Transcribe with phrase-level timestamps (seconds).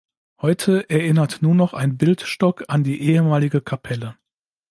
[0.41, 4.17] Heute erinnert nur noch ein Bildstock an die ehemalige Kapelle.